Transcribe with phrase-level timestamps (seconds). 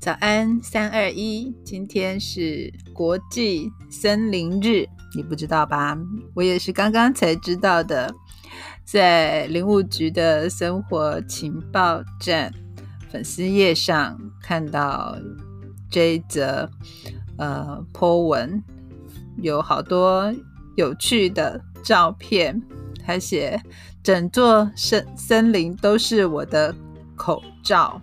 [0.00, 5.94] 早安，三二一，今天是国际森林日，你不知道吧？
[6.34, 8.10] 我也是刚刚才知道的，
[8.82, 12.50] 在林务局的生活情报站
[13.10, 15.18] 粉丝页上看到
[15.90, 16.70] 这一则
[17.36, 18.64] 呃 po 文，
[19.36, 20.34] 有好多
[20.76, 22.58] 有趣的照片，
[23.04, 23.62] 他写
[24.02, 26.74] 整座森森林都是我的
[27.14, 28.00] 口罩。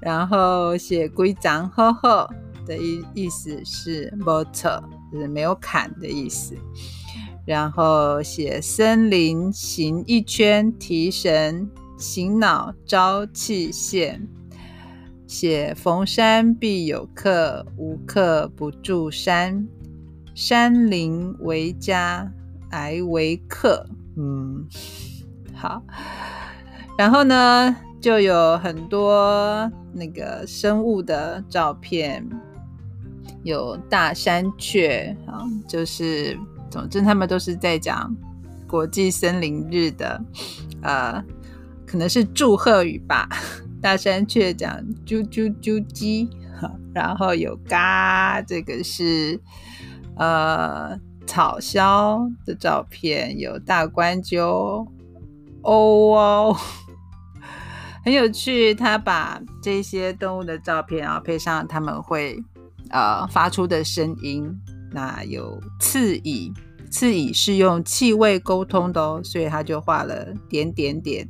[0.00, 2.28] 然后写“规章呵呵”
[2.66, 4.82] 的意意思是 “motor”，
[5.12, 6.56] 就是没有砍的意思。
[7.46, 11.68] 然后写“森林行一圈，提神
[11.98, 14.26] 醒脑，朝气现”。
[15.26, 19.68] 写“逢山必有客，无客不住山。
[20.34, 22.32] 山林为家，
[22.70, 24.66] 来为客。”嗯，
[25.54, 25.82] 好。
[26.96, 27.76] 然后呢？
[28.00, 32.26] 就有很多那个生物的照片，
[33.42, 36.38] 有大山雀啊，就是
[36.70, 38.16] 总之他们都是在讲
[38.66, 40.18] 国际森林日的，
[40.82, 41.22] 呃，
[41.86, 43.28] 可能是祝贺语吧。
[43.82, 46.28] 大山雀讲啾啾啾鸡，
[46.94, 49.38] 然后有嘎，这个是
[50.16, 54.86] 呃草鸮的照片，有大冠鸠，
[55.62, 56.56] 哦哦。
[58.04, 62.42] 很有趣，他把这些动物的照片，然后配上他们会
[62.90, 64.50] 呃发出的声音。
[64.92, 66.52] 那有刺蚁，
[66.90, 71.28] 刺蚁是用气味沟通的哦，所以他就画了点点点。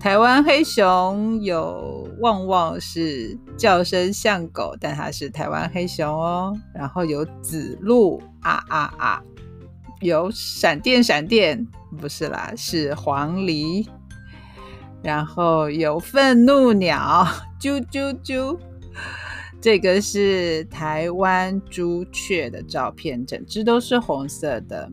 [0.00, 6.52] 台湾黑熊有旺旺，是叫声像狗，但它是台湾黑熊哦。
[6.74, 9.22] 然后有紫鹿啊啊啊，
[10.00, 11.64] 有闪电闪电，
[12.00, 13.86] 不是啦，是黄鹂。
[15.02, 17.26] 然后有愤怒鸟，
[17.60, 18.56] 啾啾啾，
[19.60, 24.88] 这个是台湾朱雀的照片，整只都是红色的。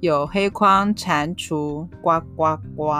[0.00, 2.92] 有黑框蟾蜍，呱呱呱，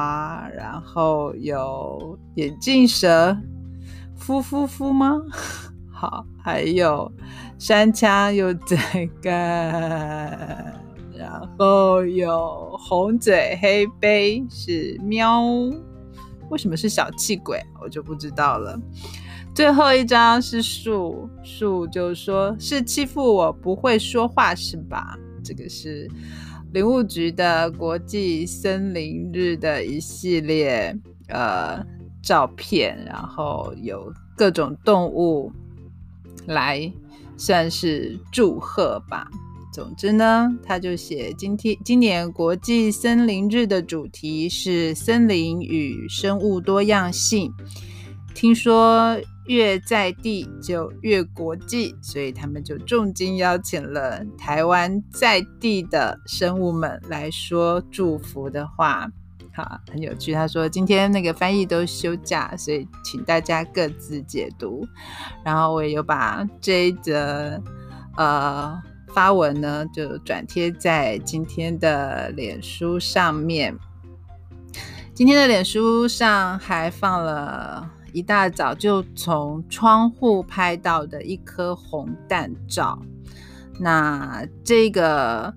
[0.56, 3.36] 然后有眼镜蛇，
[4.18, 5.20] 呼呼呼吗？
[5.92, 7.10] 好，还有
[7.58, 8.76] 山羌有这
[9.22, 9.30] 个，
[11.16, 15.44] 然后有红嘴黑背是喵。
[16.50, 17.60] 为什么是小气鬼？
[17.80, 18.78] 我就不知道了。
[19.54, 25.18] 最后一张是树，树就说是欺负我不会说话是吧？
[25.42, 26.08] 这个是
[26.72, 30.96] 林务局的国际森林日的一系列
[31.28, 31.84] 呃
[32.22, 35.50] 照片，然后有各种动物
[36.46, 36.92] 来
[37.36, 39.28] 算是祝贺吧。
[39.78, 47.54] 总之呢，他就写今天今年国际森林日的主题是森林与生物多样性。
[48.34, 49.16] 听说
[49.46, 59.08] 越在地就越国际，所以他们就重金邀请了台湾在地的生物们来说祝福的话。
[59.54, 60.32] 好，很有趣。
[60.32, 64.84] 他说今天那个翻译都休假，所以请大家各自解读。
[65.44, 67.62] 然后我也有把这一则
[68.16, 68.76] 呃。
[69.12, 73.76] 发文呢，就转贴在今天的脸书上面。
[75.14, 82.98] 今天的脸书上还放了一大早就从窗户拍到的一颗红蛋照。
[83.78, 85.54] 那这个。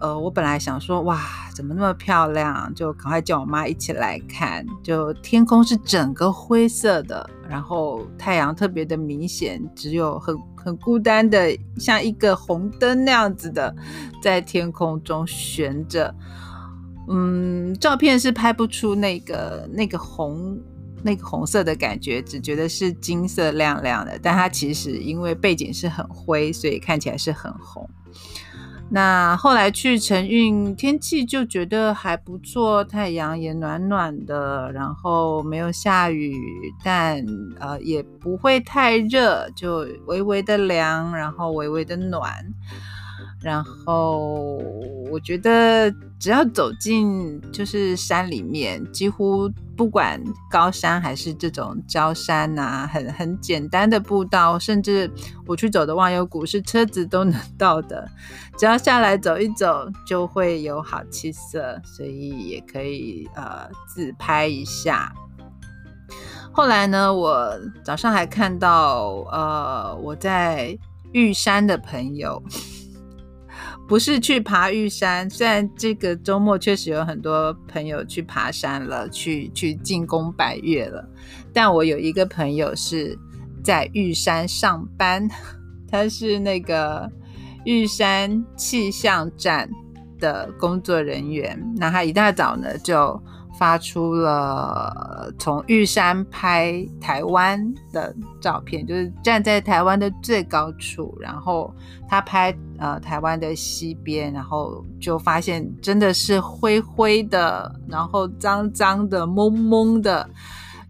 [0.00, 1.18] 呃，我本来想说，哇，
[1.54, 2.70] 怎么那么漂亮？
[2.74, 4.66] 就赶快叫我妈一起来看。
[4.82, 13.74] 就天空是整个灰色的，然后太阳特别的明显，只有很很孤单的，像一个红灯那样子的，
[14.22, 16.14] 在天空中悬着。
[17.08, 20.58] 嗯，照片是拍不出那个那个红
[21.02, 27.86] 那个红色的感觉，只觉得是金色亮亮的，但它其实因为背景是很灰，所以看起来是很红。
[28.90, 36.36] 那后来去承运，天气就觉得还不错，太阳也暖暖的，然后没有下雨，
[36.84, 37.24] 但
[37.58, 42.32] 呃也不会太热，就微微的凉，然后微微的暖。
[43.44, 44.56] 然后
[45.10, 50.18] 我觉得，只要走进就是山里面，几乎不管
[50.50, 55.10] 高山还是这种郊山呐，很很简单的步道，甚至
[55.46, 58.08] 我去走的忘忧谷是车子都能 到的，
[58.56, 65.12] 只要下来走一走，就会有好气色，所以也可以呃自拍一下。
[66.50, 67.52] 后来呢，我
[67.84, 70.78] 早上还看到呃我在
[71.12, 72.42] 玉山的朋友。
[73.86, 81.06] 不是去爬玉山，虽然这个周末确实有很多朋友去爬山了，去去进攻百岳了，
[81.52, 83.18] 但我有一个朋友是
[83.62, 85.28] 在玉山上班，
[85.90, 87.10] 他是那个
[87.64, 89.68] 玉山气象站
[90.18, 93.22] 的工作人员，那他一大早呢就。
[93.58, 101.72] 发出了从玉山拍台湾的照片，就是站在台湾的最高处，然后
[102.08, 110.28] 他拍呃台湾的西边，然后就发现真的是灰灰的，然后脏脏的、蒙蒙的，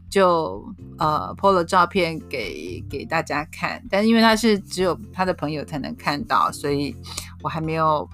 [0.08, 0.64] 就
[0.98, 3.82] 呃拍了照片给给大家看。
[3.90, 6.96] 但因为他是只有他的朋友才能看到，所以
[7.42, 8.08] 我还没有。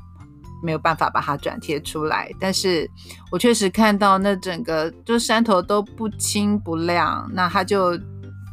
[0.62, 2.90] 没有办法把它转贴出来，但是
[3.30, 7.98] 我确实看到那整个就山头都不清不亮，那他就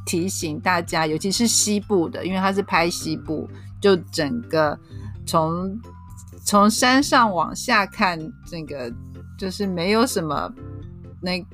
[0.06, 3.50] 提醒大家，尤其是西部的，因为他是拍西部，
[3.82, 4.78] 就整个
[5.26, 5.78] 从
[6.46, 8.92] 从山上往下看，这个
[9.38, 10.50] 就是没有什么
[11.22, 11.46] 那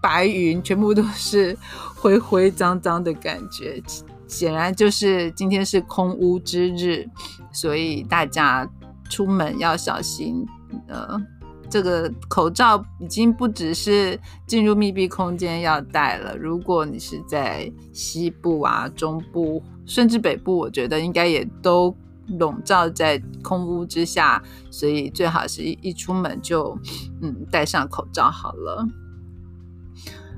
[0.00, 1.56] 白云，全部都是
[1.94, 3.82] 灰灰脏脏的感觉，
[4.26, 7.06] 显然就是今天是空屋之日，
[7.52, 8.66] 所以大家。
[9.12, 10.46] 出门要小心，
[10.88, 11.20] 呃，
[11.68, 16.34] 这个口罩已经不只是进入密闭空间要戴了。
[16.34, 21.94] 如果你是在西部啊、中部，甚至北部，我觉得应该也都
[22.38, 26.74] 笼罩在空屋之下，所以最好是一一出门就
[27.20, 28.88] 嗯戴上口罩好了。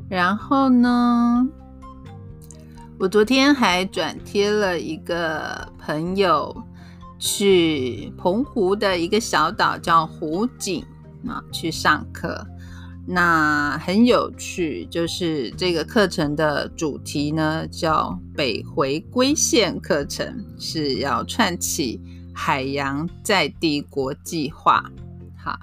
[0.09, 1.49] 然后呢，
[2.99, 6.53] 我昨天还转贴了一个朋友。
[7.19, 10.85] 去澎湖的一个小岛叫湖景
[11.27, 12.47] 啊，去上课，
[13.07, 14.87] 那很有趣。
[14.91, 22.01] 就是这个课程的主题呢，叫北回归线课程，是要串起
[22.35, 24.91] 海洋在地国际化。
[25.37, 25.59] 好，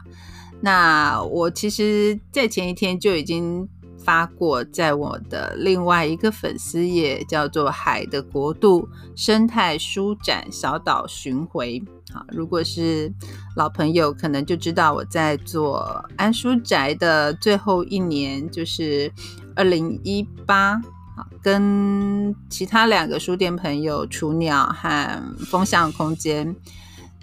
[0.62, 3.68] 那我其实在前一天就已经。
[4.04, 11.82] 发过在我的另外一个粉丝页，叫做“海的国度生态书展小岛巡回”。
[12.12, 13.12] 好，如果是
[13.56, 19.12] 老朋友，可能就知道我在做安书宅的最后一年，就是
[19.56, 20.82] 二零一八。
[21.44, 26.56] 跟其他两个书店朋友雏鸟和风向空间，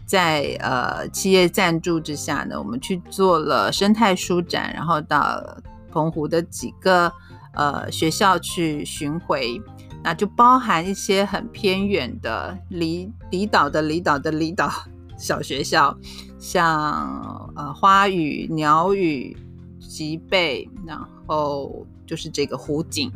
[0.06, 5.42] 在呃企业赞助之下呢，我们去做了生态书展，然后到。
[5.90, 7.12] 澎湖的几个
[7.54, 9.60] 呃学校去巡回，
[10.02, 14.70] 那就包含一些很偏远的离离岛的离岛的离岛
[15.16, 15.96] 小学校，
[16.38, 19.36] 像呃花语、鸟语、
[19.80, 23.10] 吉贝，然后就是这个湖景，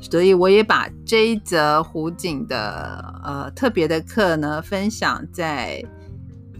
[0.00, 5.84] 所以我也把这一则湖景的呃特别的课呢分享在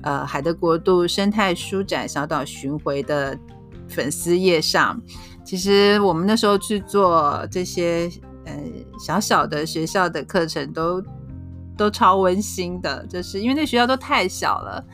[0.03, 3.39] 呃海的国度生态书展小岛巡回的。
[3.89, 5.01] 粉丝页上，
[5.45, 8.11] 其实我们那时候去做这些
[8.45, 8.53] 呃
[8.99, 11.03] 小小的学校的课程，都
[11.77, 13.07] 都超温馨的。
[13.07, 14.85] 就是因为那学校都太小了，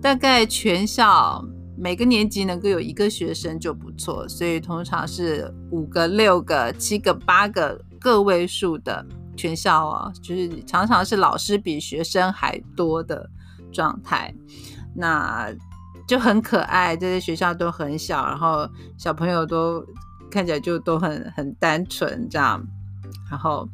[0.00, 1.44] 大概全校
[1.76, 9.04] 每个年级能够有一个学生就不错，所以通常是五个、六个、七个、八个个位数的
[9.36, 13.28] 全校哦，就是常常是老师比学生还多的
[13.72, 14.34] 状态。
[14.94, 15.50] 那
[16.06, 18.68] 就很可爱，这些学校都很小，然后
[18.98, 19.84] 小朋友都
[20.30, 22.62] 看起来就都很很单纯这样。
[23.30, 23.66] 然后，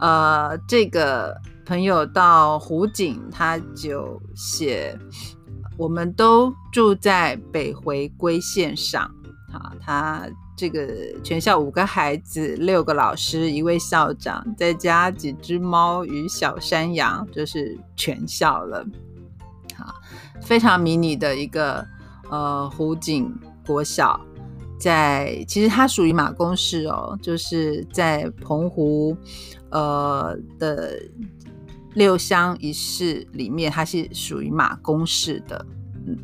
[0.00, 4.98] 呃，这个朋友到湖景，他就写，
[5.76, 9.08] 我们都住在北回归线上。
[9.52, 10.88] 好，他这个
[11.22, 18.84] 全校五个孩子，六个老师，一位校长，再加几只猫与小山羊，就是全校了。
[20.44, 21.84] 非常迷你的一个
[22.30, 23.34] 呃湖景
[23.66, 24.20] 国小，
[24.78, 29.16] 在其实它属于马公市哦，就是在澎湖
[29.70, 31.00] 呃的
[31.94, 35.64] 六乡一市里面，它是属于马公市的，
[36.06, 36.16] 嗯，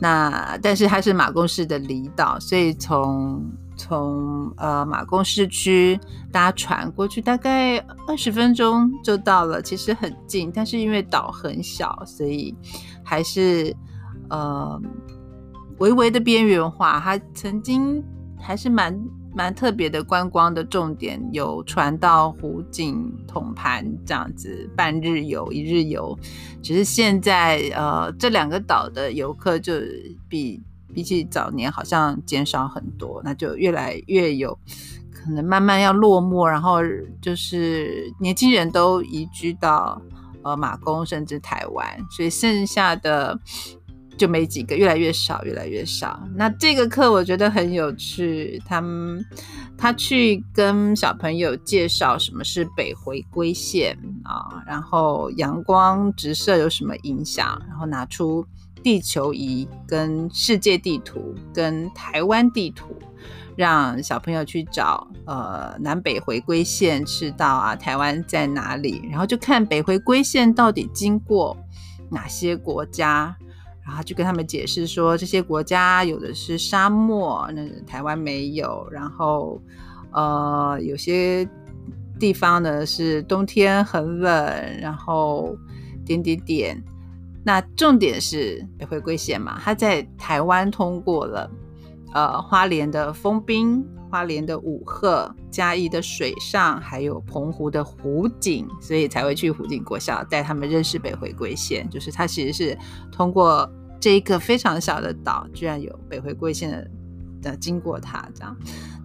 [0.00, 3.42] 那但是它是马公市的离岛，所以从
[3.80, 5.98] 从呃马公市区
[6.30, 12.54] 搭船过去大概二十分钟就到了，其实很近，但是因为岛很小，所以。
[13.02, 13.74] 还是
[14.28, 14.80] 呃
[15.78, 18.00] 微微的边缘化，它曾经
[18.38, 18.96] 还是蛮
[19.34, 26.16] 蛮特别的观光的重点，有船到湖景统盘这样子半日游一日游，
[26.62, 29.72] 只是现在呃这两个岛的游客就
[30.28, 30.62] 比
[30.94, 34.58] 比起早年好像减少很多，那就越来越有
[35.12, 36.78] 可能慢慢要落寞，然后
[37.20, 40.00] 就是年轻人都移居到。
[40.42, 43.38] 呃马公甚至台湾，所以剩下的
[44.16, 46.18] 就没几个，越来越少，越来越少。
[46.34, 49.22] 那这个课我觉得很有趣，他们
[49.76, 53.94] 他去跟小朋友介绍什么是北回归线
[54.24, 58.42] 啊，然后阳光直射有什么影响，然后拿出
[58.82, 62.96] 地球仪跟世界地图跟台湾地图。
[63.56, 69.02] 让小朋友去找，呃，南北回归线赤道啊，台湾在哪里？
[69.10, 71.54] 然后就看北回归线到底经过
[72.08, 73.36] 哪些国家，
[73.84, 78.88] 然后就跟他们解释说，这些国家有的是沙漠，那台湾没有。
[78.90, 79.60] 然后，
[80.12, 81.46] 呃，有些
[82.18, 85.54] 地方呢是冬天很冷，然后
[86.06, 86.82] 点点点。
[87.44, 91.50] 那重点是北回归线嘛，它在台湾通过了。
[92.12, 101.88] 呃，花莲的丰滨、花莲的五鹤、嘉义的水上，还有澎湖的湖景，所以才会去湖景国小带他们认识北回归线。
[101.88, 102.76] 就是它其实是
[103.12, 103.70] 通过
[104.00, 106.90] 这一个非常小的岛，居然有北回归线的
[107.40, 108.56] 的经过它这样。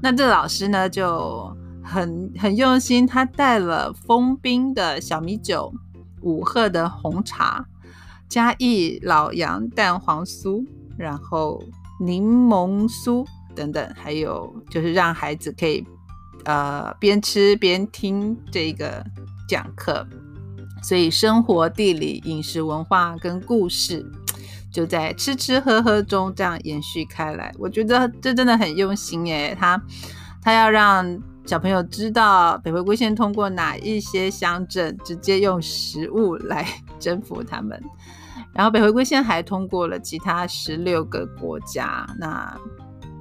[0.01, 5.71] 那这老师呢就很很用心，他带了丰滨的小米酒、
[6.23, 7.63] 五鹤的红茶、
[8.29, 10.65] 嘉义老杨蛋黄酥，
[10.97, 11.61] 然后。
[11.97, 15.81] 柠檬酥等等，还有就是让孩子可以
[16.43, 19.01] 呃边吃边听这个
[19.47, 20.05] 讲课，
[20.83, 24.05] 所以生活、地理、饮食文化跟故事
[24.69, 27.49] 就在吃吃喝喝中这样延续开来。
[27.57, 29.81] 我觉得这真的很用心诶，他
[30.41, 36.65] 他要让小朋友知道北回归线通过哪一些乡镇，直接用食物来
[36.99, 37.79] 征服他们。
[38.51, 42.57] 然后北回归线还通过了其他十六个国家，那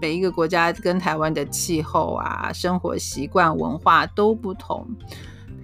[0.00, 4.86] 每一个国家跟台湾的气候啊、生活习惯、文化都不同。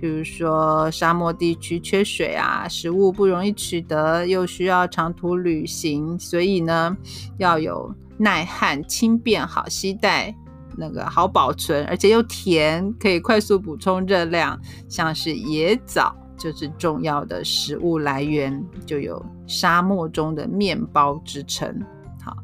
[0.00, 6.96] 比如说沙漠地区缺水啊，食物不容易取得，又需要长途旅行，所以呢
[7.38, 10.34] 要有耐旱、轻便、好携带、
[10.76, 16.14] 那个好保存，而且又甜，可以快速补充热量，像是椰枣。
[16.40, 21.84] 就是重要的食物来源，就有沙漠中的面包之称。
[22.24, 22.34] 好，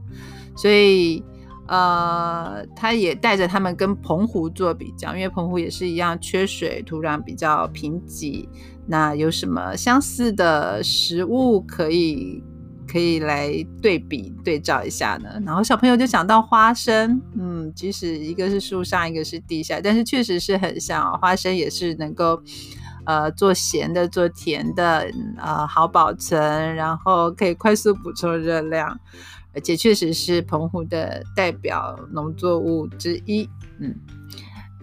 [0.55, 1.25] 所以
[1.67, 8.47] 呃，他也带着他们跟澎湖做比较，因为澎湖也是一样缺水，土壤比较贫瘠。
[8.87, 12.45] 那有什么相似的食物可以
[12.91, 13.53] 可以来
[13.83, 15.29] 对比对照一下呢？
[15.45, 22.43] 然后小朋友就想到花生，嗯，即使一个是树上，一个是地下，但是确实是很像，花生也是能够。
[23.09, 28.99] 呃，做咸的，做甜的，呃，好保存，然后可以快速补充热量，
[29.55, 33.49] 而且确实是澎湖的代表农作物之一。
[33.79, 33.95] 嗯，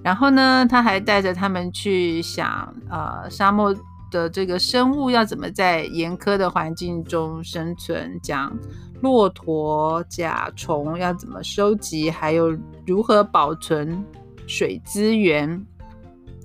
[0.01, 3.75] 然后呢，他还带着他们去想，呃，沙漠
[4.13, 8.55] 的这个生物要怎么在严苛的环境中生存，讲
[9.01, 12.55] 骆驼、甲虫要怎么收集，还有
[12.85, 14.05] 如何保存
[14.47, 15.65] 水资源。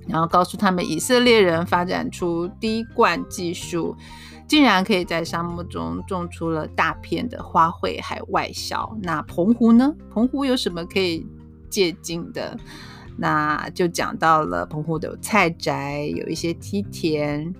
[0.07, 3.95] 然后告诉他们，以色列人发展出滴灌技术，
[4.47, 8.97] 竟然可以在沙漠中种出了大片的花卉，还外销。
[9.03, 9.93] 那澎湖呢？
[10.11, 11.23] 澎湖有什么可以
[11.69, 12.57] 借鉴的？
[13.19, 17.53] 那就讲到了澎湖的菜宅，有一些梯田，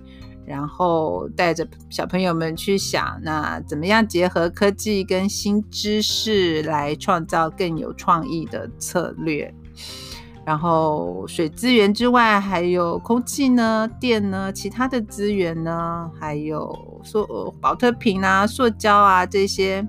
[0.46, 9.52] 然后带着小朋友们去想，那怎么样结合科技跟新知识来创造更有创意的策略。
[10.42, 19.86] 然后水资源之外，还有空气呢、电呢、其他的资源呢，还有塑保特瓶啊、塑胶啊这些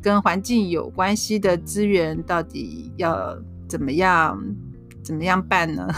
[0.00, 3.36] 跟环境有关系的资源，到底要
[3.68, 4.40] 怎么样
[5.10, 5.88] 怎么样办呢？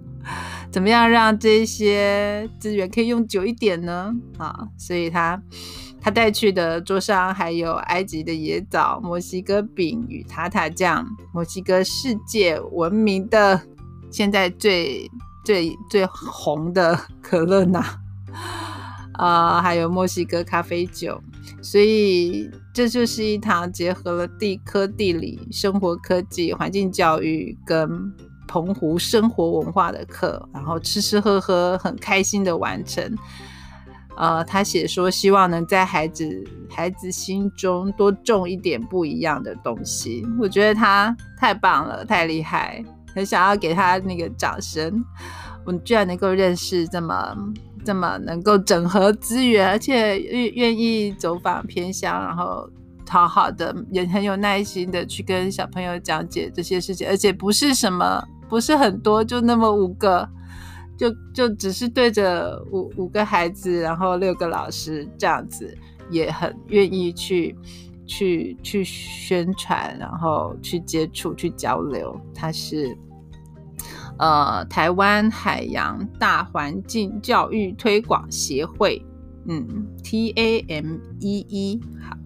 [0.72, 4.14] 怎么样让这些资源可以用久一点呢？
[4.38, 5.40] 啊，所以他。
[5.98, 13.60] 他带去的桌上还有埃及的椰枣、墨西哥饼与塔塔酱、墨西哥世界闻名的
[14.08, 15.10] 现在最
[15.44, 17.82] 最最红的可乐呢，
[19.18, 21.20] 啊，还有墨西哥咖啡酒。
[21.60, 27.90] 所以这就是一堂结合了地科、地理、生活科技、环境教育跟
[28.46, 33.14] 澎湖生活文化的课，然后吃吃喝喝很开心的完成。
[34.16, 40.26] 呃，他写说希望能在孩子孩子心中多种一点不一样的东西。
[40.40, 42.82] 我觉得他太棒了，太厉害，
[43.14, 45.04] 很想要给他那个掌声。
[45.66, 47.36] 我居然能够认识这么
[47.84, 52.66] 这么能够整合资源，而且愿愿意走访偏乡，然后
[53.04, 60.28] 讨好的也很有耐心的去跟小朋友讲解这些事情，而且不是什么不是很多，就那么五个。
[60.98, 65.76] 就就只是对着五五个孩子，然后六个老师这样子，
[66.08, 67.54] 也很愿意去
[68.06, 72.18] 去去宣传，然后去接触、去交流。
[72.34, 72.96] 他是
[74.18, 79.04] 呃台湾海洋大环境教育推广协会，
[79.46, 81.78] 嗯，T A M E E。
[82.00, 82.16] 好，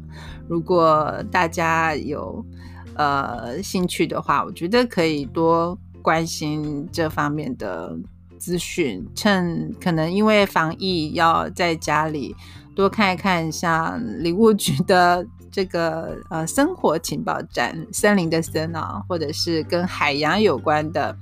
[0.47, 2.47] 如果大家有
[2.95, 7.97] 呃兴趣的话，我觉得可以多关心这方面的。
[8.41, 12.35] 资讯，趁可能因为防疫要在家里
[12.75, 21.15] 多看一看，像礼物局的这个呃生活情报站，森林的森啊，或者是跟海洋有关的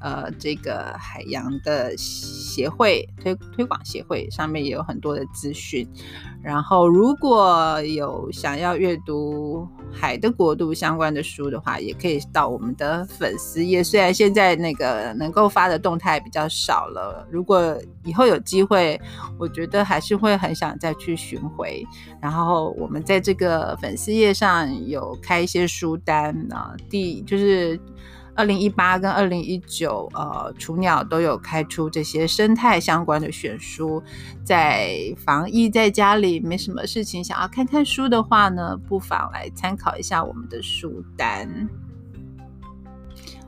[0.00, 5.88] 呃这个海洋的协会推推广协会上面也有很多的资讯。
[6.42, 9.68] 然后如果有想要阅读。
[9.94, 13.82] 海的国度相关的书的话，也可以到我们的粉丝页。
[13.82, 19.00] 虽然现在那个能够发的动态比较少了，如果以后有机会，
[19.38, 21.86] 我觉得还是会很想再去巡回。
[22.20, 27.78] 然后我们在这个粉丝页上有开一些书单啊，第就是。
[28.36, 34.02] 二零一八跟二零一九，呃，雏鸟都有开出这些生态相关的选书。
[34.42, 41.48] 在防疫在家里没什么事情，想要看看书的话呢，不妨来参考一下我们的书单。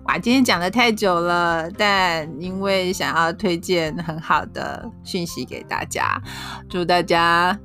[0.05, 6.23] 哇，今天讲的太久了，但因为想要推荐很好的讯息给大家，
[6.69, 7.59] 祝大家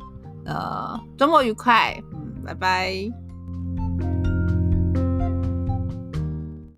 [0.46, 3.21] 呃周末愉快，嗯，拜拜。